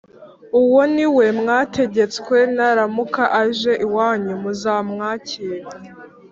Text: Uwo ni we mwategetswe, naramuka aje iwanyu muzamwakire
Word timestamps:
Uwo 0.61 0.81
ni 0.93 1.05
we 1.15 1.25
mwategetswe, 1.39 2.35
naramuka 2.55 3.23
aje 3.41 3.73
iwanyu 3.85 4.33
muzamwakire 4.43 5.57